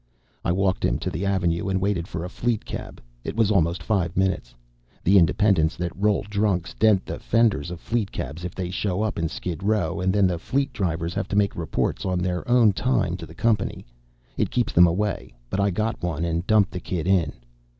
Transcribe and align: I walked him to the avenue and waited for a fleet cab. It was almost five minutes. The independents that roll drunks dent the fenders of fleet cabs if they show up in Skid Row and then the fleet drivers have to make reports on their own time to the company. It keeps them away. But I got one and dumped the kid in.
I 0.43 0.51
walked 0.51 0.83
him 0.83 0.97
to 0.97 1.11
the 1.11 1.27
avenue 1.27 1.69
and 1.69 1.79
waited 1.79 2.07
for 2.07 2.25
a 2.25 2.27
fleet 2.29 2.65
cab. 2.65 2.99
It 3.23 3.35
was 3.35 3.51
almost 3.51 3.83
five 3.83 4.17
minutes. 4.17 4.55
The 5.03 5.19
independents 5.19 5.75
that 5.75 5.95
roll 5.95 6.25
drunks 6.27 6.73
dent 6.73 7.05
the 7.05 7.19
fenders 7.19 7.69
of 7.69 7.79
fleet 7.79 8.11
cabs 8.11 8.43
if 8.43 8.55
they 8.55 8.71
show 8.71 9.03
up 9.03 9.19
in 9.19 9.29
Skid 9.29 9.61
Row 9.61 10.01
and 10.01 10.11
then 10.11 10.25
the 10.25 10.39
fleet 10.39 10.73
drivers 10.73 11.13
have 11.13 11.27
to 11.27 11.35
make 11.35 11.55
reports 11.55 12.03
on 12.03 12.17
their 12.17 12.49
own 12.49 12.73
time 12.73 13.15
to 13.17 13.27
the 13.27 13.35
company. 13.35 13.85
It 14.37 14.49
keeps 14.49 14.73
them 14.73 14.87
away. 14.87 15.35
But 15.51 15.59
I 15.59 15.69
got 15.69 16.01
one 16.01 16.25
and 16.25 16.47
dumped 16.47 16.71
the 16.71 16.79
kid 16.79 17.05
in. 17.05 17.33